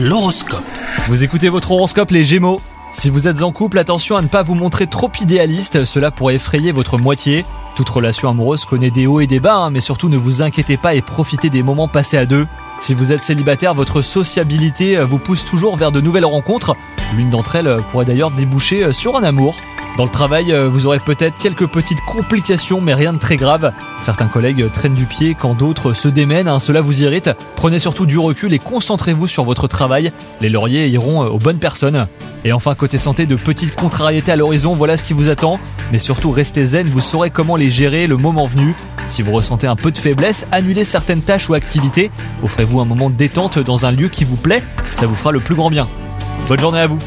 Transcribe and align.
L'horoscope. 0.00 0.62
Vous 1.08 1.24
écoutez 1.24 1.48
votre 1.48 1.72
horoscope 1.72 2.12
les 2.12 2.22
Gémeaux 2.22 2.60
Si 2.92 3.10
vous 3.10 3.26
êtes 3.26 3.42
en 3.42 3.50
couple, 3.50 3.80
attention 3.80 4.16
à 4.16 4.22
ne 4.22 4.28
pas 4.28 4.44
vous 4.44 4.54
montrer 4.54 4.86
trop 4.86 5.10
idéaliste, 5.20 5.84
cela 5.84 6.12
pourrait 6.12 6.36
effrayer 6.36 6.70
votre 6.70 6.98
moitié. 6.98 7.44
Toute 7.74 7.88
relation 7.88 8.28
amoureuse 8.28 8.64
connaît 8.64 8.92
des 8.92 9.08
hauts 9.08 9.18
et 9.18 9.26
des 9.26 9.40
bas, 9.40 9.56
hein, 9.56 9.70
mais 9.70 9.80
surtout 9.80 10.08
ne 10.08 10.16
vous 10.16 10.40
inquiétez 10.40 10.76
pas 10.76 10.94
et 10.94 11.02
profitez 11.02 11.50
des 11.50 11.64
moments 11.64 11.88
passés 11.88 12.16
à 12.16 12.26
deux. 12.26 12.46
Si 12.78 12.94
vous 12.94 13.10
êtes 13.10 13.24
célibataire, 13.24 13.74
votre 13.74 14.00
sociabilité 14.00 14.96
euh, 14.96 15.04
vous 15.04 15.18
pousse 15.18 15.44
toujours 15.44 15.76
vers 15.76 15.90
de 15.90 16.00
nouvelles 16.00 16.24
rencontres. 16.24 16.76
L'une 17.16 17.30
d'entre 17.30 17.56
elles 17.56 17.66
euh, 17.66 17.80
pourrait 17.90 18.04
d'ailleurs 18.04 18.30
déboucher 18.30 18.84
euh, 18.84 18.92
sur 18.92 19.16
un 19.16 19.24
amour. 19.24 19.56
Dans 19.98 20.04
le 20.04 20.10
travail, 20.10 20.52
euh, 20.52 20.68
vous 20.68 20.86
aurez 20.86 21.00
peut-être 21.00 21.36
quelques 21.38 21.66
petites 21.66 22.00
complications, 22.02 22.80
mais 22.80 22.94
rien 22.94 23.12
de 23.12 23.18
très 23.18 23.36
grave. 23.36 23.72
Certains 24.00 24.28
collègues 24.28 24.70
traînent 24.70 24.94
du 24.94 25.06
pied 25.06 25.34
quand 25.34 25.54
d'autres 25.54 25.92
se 25.92 26.06
démènent, 26.06 26.46
hein, 26.46 26.60
cela 26.60 26.80
vous 26.80 27.02
irrite. 27.02 27.30
Prenez 27.56 27.80
surtout 27.80 28.06
du 28.06 28.16
recul 28.16 28.54
et 28.54 28.60
concentrez-vous 28.60 29.26
sur 29.26 29.42
votre 29.42 29.66
travail. 29.66 30.12
Les 30.40 30.50
lauriers 30.50 30.86
iront 30.86 31.24
euh, 31.24 31.30
aux 31.30 31.38
bonnes 31.38 31.58
personnes. 31.58 32.06
Et 32.44 32.52
enfin, 32.52 32.76
côté 32.76 32.96
santé, 32.96 33.26
de 33.26 33.34
petites 33.34 33.74
contrariétés 33.74 34.30
à 34.30 34.36
l'horizon, 34.36 34.76
voilà 34.76 34.96
ce 34.96 35.02
qui 35.02 35.14
vous 35.14 35.30
attend. 35.30 35.58
Mais 35.90 35.98
surtout, 35.98 36.30
restez 36.30 36.64
zen, 36.64 36.88
vous 36.88 37.00
saurez 37.00 37.30
comment 37.30 37.56
les 37.56 37.68
gérer 37.68 38.06
le 38.06 38.16
moment 38.16 38.46
venu. 38.46 38.76
Si 39.08 39.22
vous 39.22 39.32
ressentez 39.32 39.66
un 39.66 39.74
peu 39.74 39.90
de 39.90 39.98
faiblesse, 39.98 40.46
annulez 40.52 40.84
certaines 40.84 41.22
tâches 41.22 41.48
ou 41.48 41.54
activités. 41.54 42.12
Offrez-vous 42.44 42.78
un 42.78 42.84
moment 42.84 43.10
de 43.10 43.16
détente 43.16 43.58
dans 43.58 43.84
un 43.84 43.90
lieu 43.90 44.06
qui 44.06 44.22
vous 44.22 44.36
plaît, 44.36 44.62
ça 44.92 45.06
vous 45.06 45.16
fera 45.16 45.32
le 45.32 45.40
plus 45.40 45.56
grand 45.56 45.70
bien. 45.70 45.88
Bonne 46.46 46.60
journée 46.60 46.78
à 46.78 46.86
vous 46.86 46.98